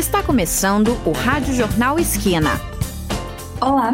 [0.00, 2.52] Está começando o Rádio Jornal Esquina.
[3.60, 3.92] Olá,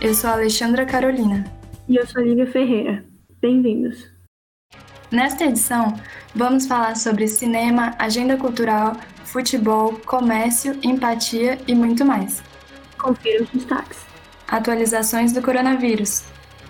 [0.00, 1.44] eu sou a Alexandra Carolina.
[1.88, 3.04] E eu sou a Lívia Ferreira.
[3.40, 4.10] Bem-vindos.
[5.12, 5.94] Nesta edição,
[6.34, 8.96] vamos falar sobre cinema, agenda cultural,
[9.26, 12.42] futebol, comércio, empatia e muito mais.
[12.98, 14.00] Confira os destaques.
[14.48, 16.24] Atualizações do coronavírus.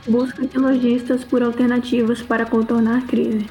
[0.07, 3.49] Busca de lojistas por alternativas para contornar a crise.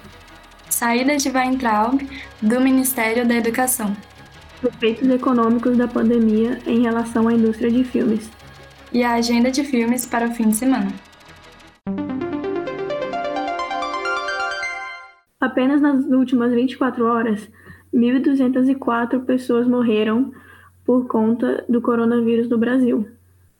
[0.70, 2.08] Saída de Weintraub
[2.40, 3.98] do Ministério da Educação
[4.64, 8.30] efeitos econômicos da pandemia em relação à indústria de filmes.
[8.92, 10.92] E a agenda de filmes para o fim de semana.
[15.40, 17.50] Apenas nas últimas 24 horas,
[17.94, 20.32] 1.204 pessoas morreram
[20.86, 23.08] por conta do coronavírus no Brasil.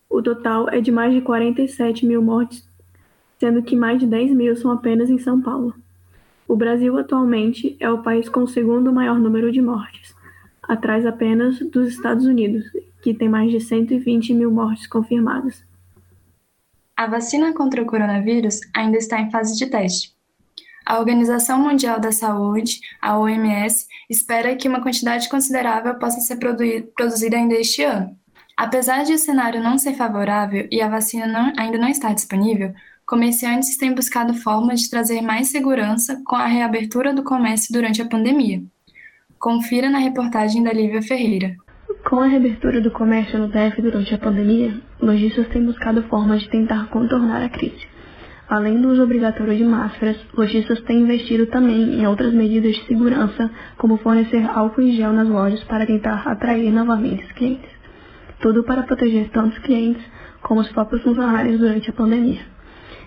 [0.10, 2.68] O total é de mais de 47 mil mortes,
[3.40, 5.74] sendo que mais de 10 mil são apenas em São Paulo.
[6.48, 10.16] O Brasil atualmente é o país com o segundo maior número de mortes,
[10.68, 12.66] atrás apenas dos Estados Unidos,
[13.02, 15.64] que tem mais de 120 mil mortes confirmadas.
[16.96, 20.14] A vacina contra o coronavírus ainda está em fase de teste.
[20.86, 27.38] A Organização Mundial da Saúde, a OMS, espera que uma quantidade considerável possa ser produzida
[27.38, 28.16] ainda este ano.
[28.56, 32.74] Apesar de o cenário não ser favorável e a vacina não, ainda não estar disponível,
[33.06, 38.08] comerciantes têm buscado formas de trazer mais segurança com a reabertura do comércio durante a
[38.08, 38.62] pandemia.
[39.44, 41.58] Confira na reportagem da Lívia Ferreira.
[42.10, 46.50] Com a reabertura do comércio no DF durante a pandemia, lojistas têm buscado formas de
[46.50, 47.86] tentar contornar a crise.
[48.48, 53.52] Além do uso obrigatório de máscaras, lojistas têm investido também em outras medidas de segurança,
[53.78, 57.70] como fornecer álcool em gel nas lojas para tentar atrair novamente os clientes.
[58.40, 60.06] Tudo para proteger tanto os clientes
[60.42, 62.53] como os próprios funcionários durante a pandemia.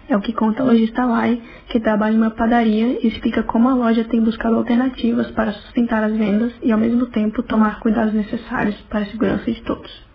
[0.08, 3.68] É o que conta a lojista Lai, que trabalha em uma padaria e explica como
[3.68, 8.14] a loja tem buscado alternativas para sustentar as vendas e, ao mesmo tempo, tomar cuidados
[8.14, 10.06] necessários para a segurança de todos.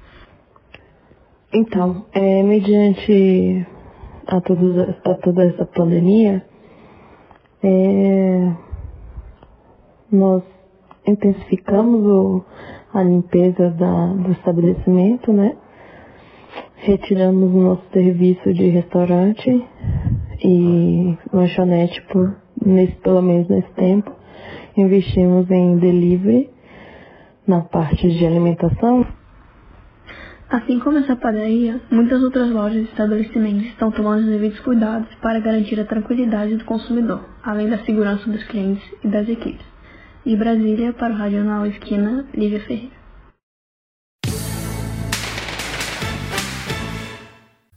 [1.53, 3.67] Então, é, mediante
[4.27, 6.45] a, todos, a toda essa pandemia,
[7.61, 8.53] é,
[10.09, 10.41] nós
[11.05, 12.45] intensificamos o,
[12.93, 15.57] a limpeza da, do estabelecimento, né?
[16.81, 19.65] Retiramos o nosso serviço de restaurante
[20.43, 24.11] e lanchonete por nesse, pelo menos nesse tempo.
[24.75, 26.49] Investimos em delivery
[27.47, 29.05] na parte de alimentação.
[30.49, 35.39] Assim como essa padaria, muitas outras lojas e estabelecimentos estão tomando os devidos cuidados para
[35.39, 39.65] garantir a tranquilidade do consumidor, além da segurança dos clientes e das equipes.
[40.25, 43.00] De Brasília, para o Radional Esquina, Lívia Ferreira.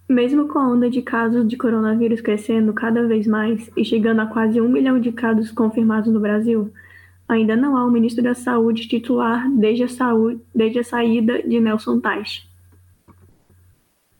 [0.08, 4.26] Mesmo com a onda de casos de coronavírus crescendo cada vez mais e chegando a
[4.26, 6.70] quase um milhão de casos confirmados no Brasil,
[7.28, 11.58] ainda não há um ministro da Saúde titular desde a, saúde, desde a saída de
[11.58, 12.46] Nelson Teich.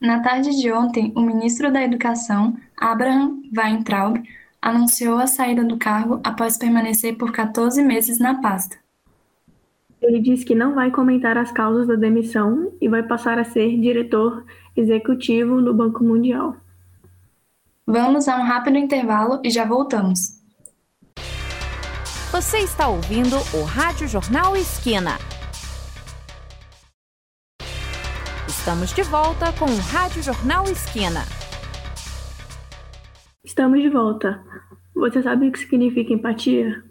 [0.00, 4.22] Na tarde de ontem, o ministro da Educação, Abraham Weintraub,
[4.61, 8.84] anunciou a saída do cargo após permanecer por 14 meses na pasta.
[10.04, 13.81] Ele disse que não vai comentar as causas da demissão e vai passar a ser
[13.81, 14.44] diretor
[14.76, 16.54] executivo do Banco Mundial.
[17.87, 20.42] Vamos a um rápido intervalo e já voltamos.
[22.31, 25.12] Você está ouvindo o Rádio Jornal Esquina.
[28.47, 31.21] Estamos de volta com o Rádio Jornal Esquina.
[33.42, 34.44] Estamos de volta.
[34.94, 36.84] Você sabe o que significa empatia?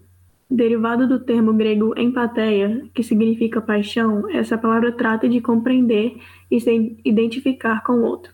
[0.56, 6.22] Derivado do termo grego empatheia, que significa paixão, essa palavra trata de compreender
[6.52, 8.31] e se identificar com o outro.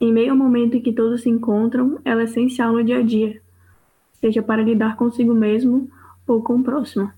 [0.00, 3.02] Em meio ao momento em que todos se encontram, ela é essencial no dia a
[3.02, 3.40] dia,
[4.14, 5.88] seja para lidar consigo mesmo
[6.26, 7.12] ou com o próximo.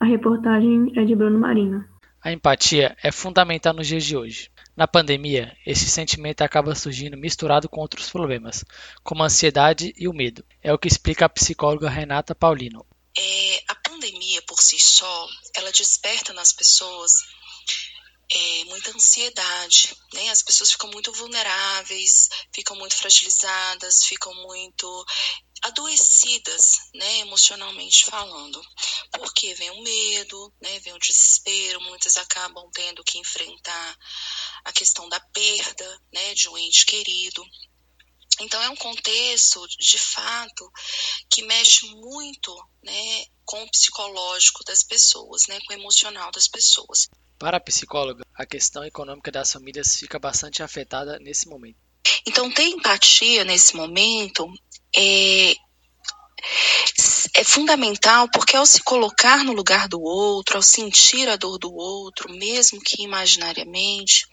[0.00, 1.84] A reportagem é de Bruno Marino.
[2.22, 4.48] A empatia é fundamental nos dias de hoje.
[4.74, 8.64] Na pandemia, esse sentimento acaba surgindo misturado com outros problemas,
[9.04, 10.42] como a ansiedade e o medo.
[10.62, 12.86] É o que explica a psicóloga Renata Paulino,
[13.18, 17.12] é, a pandemia por si só, ela desperta nas pessoas
[18.34, 20.30] é, muita ansiedade, né?
[20.30, 25.06] As pessoas ficam muito vulneráveis, ficam muito fragilizadas, ficam muito
[25.62, 28.60] adoecidas, né, emocionalmente falando,
[29.12, 33.98] porque vem o medo, né, vem o desespero, muitas acabam tendo que enfrentar
[34.64, 37.44] a questão da perda, né, de um ente querido.
[38.40, 40.70] Então é um contexto, de fato,
[41.30, 47.08] que mexe muito né, com o psicológico das pessoas, né, com o emocional das pessoas.
[47.38, 51.78] Para a psicóloga, a questão econômica das famílias fica bastante afetada nesse momento.
[52.26, 54.48] Então, ter empatia nesse momento
[54.96, 55.54] é,
[57.34, 61.72] é fundamental porque ao se colocar no lugar do outro, ao sentir a dor do
[61.72, 64.26] outro, mesmo que imaginariamente,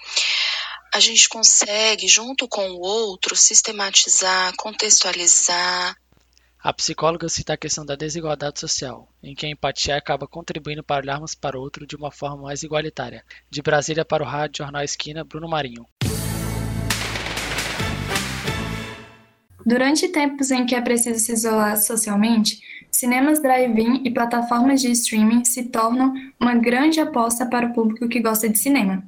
[0.94, 5.95] a gente consegue, junto com o outro, sistematizar, contextualizar.
[6.62, 11.01] A psicóloga cita a questão da desigualdade social, em que a empatia acaba contribuindo para
[11.01, 13.24] olharmos para o outro de uma forma mais igualitária.
[13.50, 15.86] De Brasília para o Rádio Jornal Esquina, Bruno Marinho.
[19.65, 22.59] Durante tempos em que é preciso se isolar socialmente,
[22.92, 28.19] cinemas drive-in e plataformas de streaming se tornam uma grande aposta para o público que
[28.19, 29.07] gosta de cinema.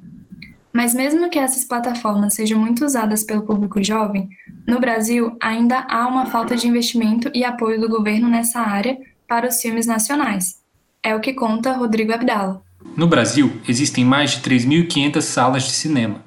[0.72, 4.28] Mas mesmo que essas plataformas sejam muito usadas pelo público jovem,
[4.66, 8.98] no Brasil ainda há uma falta de investimento e apoio do governo nessa área
[9.28, 10.62] para os filmes nacionais.
[11.02, 12.62] É o que conta Rodrigo Abdala.
[12.96, 16.22] No Brasil, existem mais de 3.500 salas de cinema.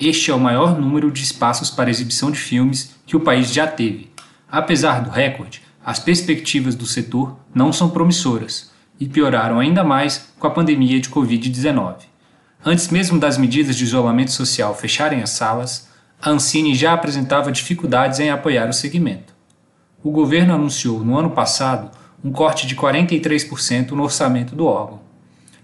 [0.00, 3.66] Este é o maior número de espaços para exibição de filmes que o país já
[3.66, 4.10] teve.
[4.50, 8.70] Apesar do recorde, as perspectivas do setor não são promissoras
[9.00, 11.96] e pioraram ainda mais com a pandemia de Covid-19.
[12.70, 15.88] Antes mesmo das medidas de isolamento social fecharem as salas,
[16.20, 19.32] a Ancine já apresentava dificuldades em apoiar o segmento.
[20.04, 21.90] O governo anunciou no ano passado
[22.22, 25.00] um corte de 43% no orçamento do órgão.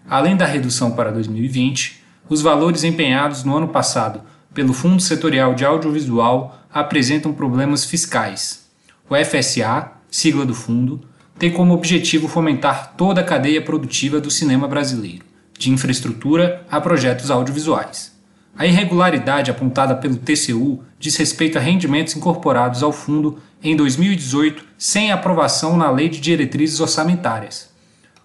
[0.09, 4.23] Além da redução para 2020, os valores empenhados no ano passado
[4.55, 8.67] pelo Fundo Setorial de Audiovisual apresentam problemas fiscais.
[9.11, 11.03] O FSA, sigla do fundo,
[11.39, 17.31] tem como objetivo fomentar toda a cadeia produtiva do cinema brasileiro, de infraestrutura a projetos
[17.31, 18.15] audiovisuais.
[18.57, 25.11] A irregularidade apontada pelo TCU diz respeito a rendimentos incorporados ao fundo em 2018 sem
[25.11, 27.73] aprovação na Lei de Diretrizes Orçamentárias.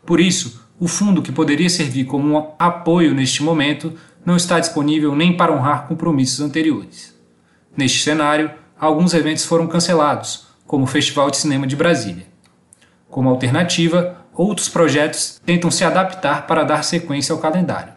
[0.05, 3.93] Por isso, o fundo, que poderia servir como um apoio neste momento,
[4.25, 7.13] não está disponível nem para honrar compromissos anteriores.
[7.75, 12.27] Neste cenário, alguns eventos foram cancelados, como o Festival de Cinema de Brasília.
[13.09, 17.91] Como alternativa, outros projetos tentam se adaptar para dar sequência ao calendário.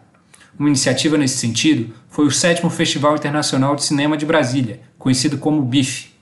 [0.59, 5.61] Uma iniciativa nesse sentido foi o sétimo Festival Internacional de Cinema de Brasília, conhecido como
[5.61, 6.13] BIF.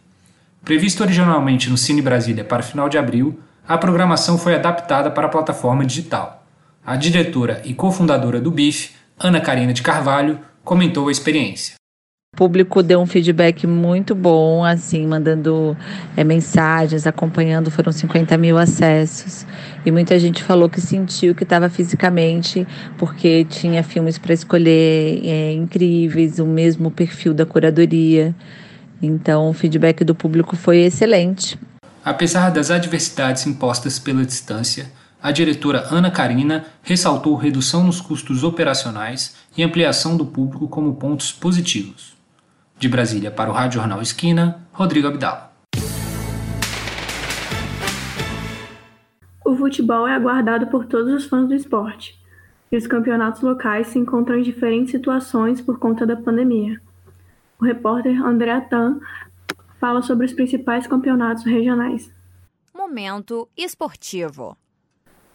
[0.63, 5.29] Previsto originalmente no Cine Brasília para final de abril, a programação foi adaptada para a
[5.29, 6.45] plataforma digital.
[6.85, 11.80] A diretora e cofundadora do BIF, Ana Karina de Carvalho, comentou a experiência.
[12.33, 15.77] O público deu um feedback muito bom, assim, mandando
[16.15, 19.45] é, mensagens, acompanhando, foram 50 mil acessos.
[19.85, 22.65] E muita gente falou que sentiu que estava fisicamente,
[22.97, 28.33] porque tinha filmes para escolher é, incríveis, o mesmo perfil da curadoria.
[29.01, 31.59] Então, o feedback do público foi excelente.
[32.03, 34.89] Apesar das adversidades impostas pela distância,
[35.21, 41.33] a diretora Ana Karina ressaltou redução nos custos operacionais e ampliação do público como pontos
[41.33, 42.20] positivos.
[42.81, 45.53] De Brasília para o Rádio Jornal Esquina, Rodrigo Abdala.
[49.45, 52.19] O futebol é aguardado por todos os fãs do esporte,
[52.71, 56.81] e os campeonatos locais se encontram em diferentes situações por conta da pandemia.
[57.59, 58.99] O repórter André Atan
[59.79, 62.11] fala sobre os principais campeonatos regionais.
[62.75, 64.57] Momento esportivo.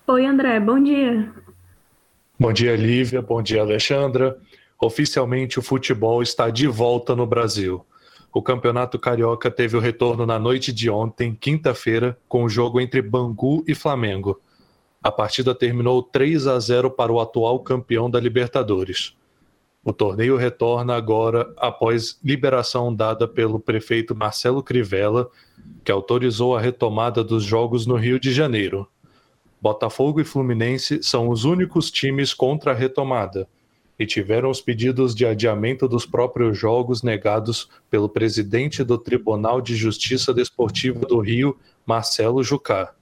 [0.08, 1.32] Oi, André, bom dia.
[2.40, 3.22] Bom dia, Lívia.
[3.22, 4.36] Bom dia, Alexandra.
[4.80, 7.84] Oficialmente, o futebol está de volta no Brasil.
[8.32, 13.00] O Campeonato Carioca teve o retorno na noite de ontem, quinta-feira, com o jogo entre
[13.00, 14.38] Bangu e Flamengo.
[15.02, 19.16] A partida terminou 3 a 0 para o atual campeão da Libertadores.
[19.82, 25.30] O torneio retorna agora após liberação dada pelo prefeito Marcelo Crivella,
[25.82, 28.86] que autorizou a retomada dos jogos no Rio de Janeiro.
[29.62, 33.48] Botafogo e Fluminense são os únicos times contra a retomada
[33.98, 39.74] e tiveram os pedidos de adiamento dos próprios jogos negados pelo presidente do Tribunal de
[39.74, 42.92] Justiça Desportiva do Rio, Marcelo Jucá.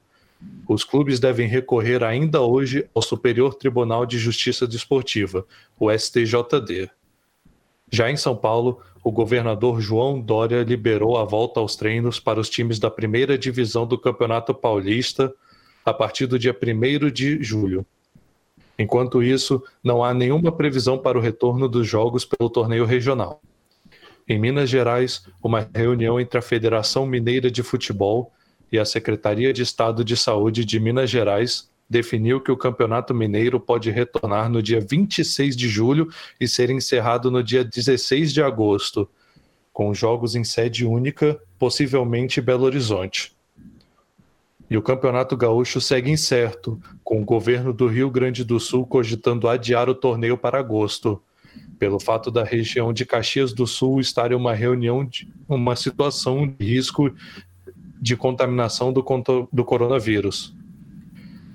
[0.69, 5.47] Os clubes devem recorrer ainda hoje ao Superior Tribunal de Justiça Desportiva,
[5.79, 6.91] o STJD.
[7.91, 12.49] Já em São Paulo, o governador João Dória liberou a volta aos treinos para os
[12.49, 15.33] times da primeira divisão do Campeonato Paulista
[15.85, 17.85] a partir do dia 1 de julho.
[18.79, 23.41] Enquanto isso, não há nenhuma previsão para o retorno dos jogos pelo torneio regional.
[24.27, 28.33] Em Minas Gerais, uma reunião entre a Federação Mineira de Futebol
[28.73, 33.61] e a Secretaria de Estado de Saúde de Minas Gerais definiu que o Campeonato Mineiro
[33.61, 36.09] pode retornar no dia 26 de julho
[36.41, 39.09] e ser encerrado no dia 16 de agosto,
[39.73, 43.34] com jogos em sede única, possivelmente Belo Horizonte.
[44.69, 49.49] E o Campeonato Gaúcho segue incerto, com o governo do Rio Grande do Sul cogitando
[49.49, 51.21] adiar o torneio para agosto,
[51.79, 56.47] pelo fato da região de Caxias do Sul estar em uma reunião de uma situação
[56.47, 57.13] de risco
[58.01, 59.05] de contaminação do,
[59.53, 60.55] do coronavírus.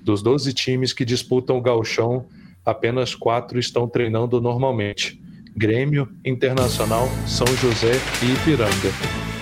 [0.02, 2.26] Dos 12 times que disputam o gauchão,
[2.64, 5.20] apenas quatro estão treinando normalmente.
[5.56, 8.90] Grêmio, Internacional, São José e Ipiranga,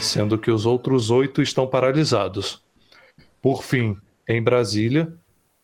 [0.01, 2.68] sendo que os outros oito estão paralisados.
[3.41, 3.97] Por fim,
[4.29, 5.13] em Brasília,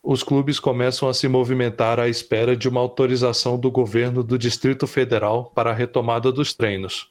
[0.03, 4.87] os clubes começam a se movimentar à espera de uma autorização do governo do Distrito
[4.87, 7.09] Federal para a retomada dos treinos.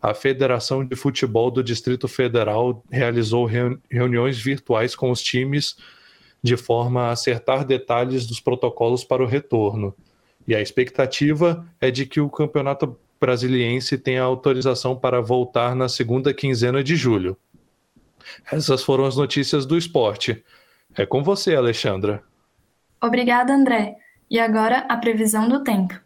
[0.00, 3.48] A Federação de Futebol do Distrito Federal realizou
[3.88, 5.76] reuniões virtuais com os times
[6.42, 9.94] de forma a acertar detalhes dos protocolos para o retorno.
[10.48, 16.34] E a expectativa é de que o Campeonato Brasiliense tenha autorização para voltar na segunda
[16.34, 17.36] quinzena de julho.
[18.50, 20.44] Essas foram as notícias do esporte.
[20.96, 22.22] É com você, Alexandra.
[23.00, 23.96] Obrigada, André.
[24.30, 25.98] E agora a previsão do tempo.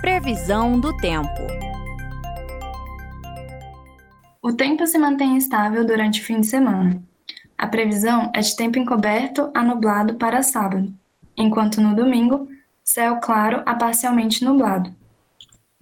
[0.00, 1.64] Previsão do tempo.
[4.42, 7.02] O tempo se mantém estável durante o fim de semana.
[7.56, 10.92] A previsão é de tempo encoberto a nublado para sábado,
[11.36, 12.46] enquanto no domingo,
[12.82, 14.94] céu claro a parcialmente nublado.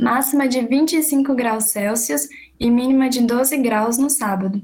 [0.00, 4.60] Máxima de 25 graus Celsius e mínima de 12 graus no sábado.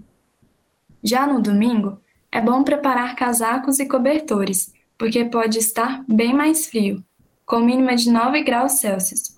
[1.03, 7.03] Já no domingo, é bom preparar casacos e cobertores, porque pode estar bem mais frio,
[7.47, 9.37] com mínima de 9 graus Celsius.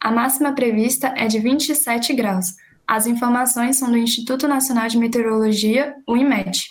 [0.00, 2.56] A máxima prevista é de 27 graus.
[2.86, 6.68] As informações são do Instituto Nacional de Meteorologia, o IMET.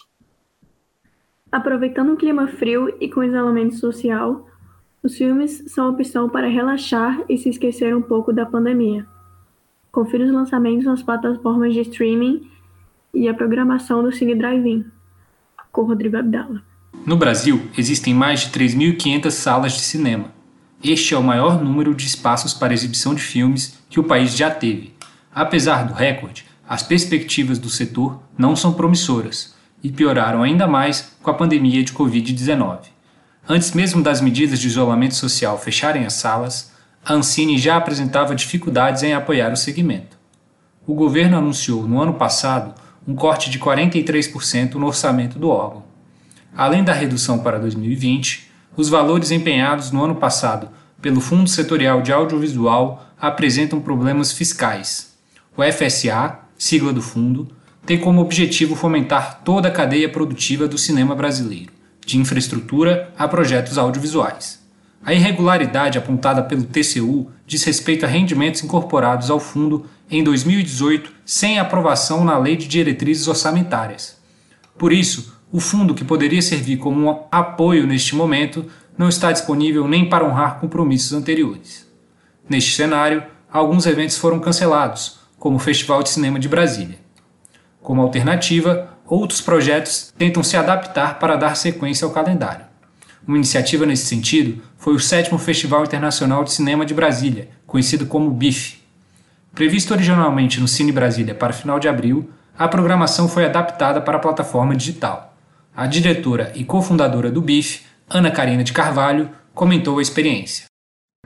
[1.51, 4.47] Aproveitando o clima frio e com isolamento social,
[5.03, 9.05] os filmes são opção para relaxar e se esquecer um pouco da pandemia.
[9.91, 12.49] Confira os lançamentos nas plataformas de streaming
[13.13, 14.85] e a programação do Cine Drive-In
[15.71, 16.61] com Rodrigo Abdala.
[17.05, 20.31] No Brasil, existem mais de 3.500 salas de cinema.
[20.81, 24.49] Este é o maior número de espaços para exibição de filmes que o país já
[24.49, 24.93] teve.
[25.33, 31.29] Apesar do recorde, as perspectivas do setor não são promissoras e pioraram ainda mais com
[31.29, 32.92] a pandemia de Covid-19.
[33.47, 36.71] Antes mesmo das medidas de isolamento social fecharem as salas,
[37.03, 40.17] a Ancine já apresentava dificuldades em apoiar o segmento.
[40.87, 42.73] O governo anunciou no ano passado
[43.05, 45.83] um corte de 43% no orçamento do órgão.
[46.55, 50.69] Além da redução para 2020, os valores empenhados no ano passado
[51.01, 55.17] pelo Fundo Setorial de Audiovisual apresentam problemas fiscais.
[55.57, 57.49] O FSA, sigla do fundo,
[57.85, 61.72] tem como objetivo fomentar toda a cadeia produtiva do cinema brasileiro,
[62.05, 64.63] de infraestrutura a projetos audiovisuais.
[65.05, 71.59] A irregularidade apontada pelo TCU diz respeito a rendimentos incorporados ao fundo em 2018 sem
[71.59, 74.17] aprovação na Lei de Diretrizes Orçamentárias.
[74.77, 78.65] Por isso, o fundo, que poderia servir como um apoio neste momento,
[78.97, 81.87] não está disponível nem para honrar compromissos anteriores.
[82.49, 86.97] Neste cenário, alguns eventos foram cancelados, como o Festival de Cinema de Brasília.
[87.81, 92.65] Como alternativa, outros projetos tentam se adaptar para dar sequência ao calendário.
[93.27, 98.29] Uma iniciativa nesse sentido foi o sétimo Festival Internacional de Cinema de Brasília, conhecido como
[98.29, 98.83] BIF,
[99.53, 104.19] Previsto originalmente no Cine Brasília para final de abril, a programação foi adaptada para a
[104.19, 105.37] plataforma digital.
[105.75, 110.72] A diretora e cofundadora do BIF, Ana Karina de Carvalho, comentou a experiência.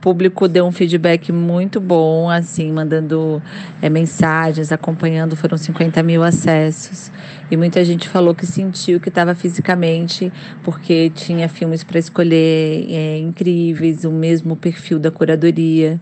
[0.00, 3.42] público deu um feedback muito bom, assim, mandando
[3.82, 7.10] é, mensagens, acompanhando, foram 50 mil acessos.
[7.50, 13.18] E muita gente falou que sentiu que estava fisicamente, porque tinha filmes para escolher é,
[13.18, 16.00] incríveis, o mesmo perfil da curadoria.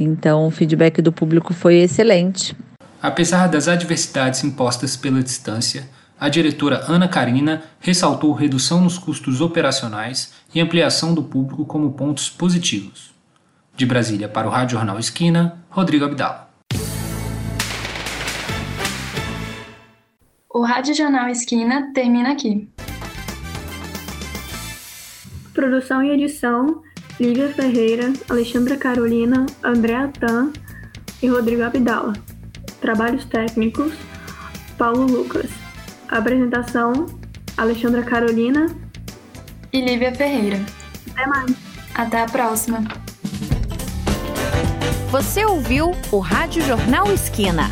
[0.00, 2.56] Então, o feedback do público foi excelente.
[3.00, 10.32] Apesar das adversidades impostas pela distância, a diretora Ana Karina ressaltou redução nos custos operacionais
[10.52, 13.09] e ampliação do público como pontos positivos.
[13.80, 16.50] De Brasília para o Rádio Jornal Esquina, Rodrigo Abdala.
[20.50, 22.68] O Rádio Jornal Esquina termina aqui.
[25.54, 26.82] Produção e edição
[27.18, 30.52] Lívia Ferreira, Alexandra Carolina, Andréa Tan
[31.22, 32.12] e Rodrigo Abdala.
[32.82, 33.94] Trabalhos técnicos,
[34.76, 35.48] Paulo Lucas.
[36.10, 37.06] Apresentação,
[37.56, 38.66] Alexandra Carolina
[39.72, 40.60] e Lívia Ferreira.
[41.10, 41.56] Até mais.
[41.94, 42.84] Até a próxima.
[45.10, 47.68] Você ouviu o Rádio Jornal Esquina.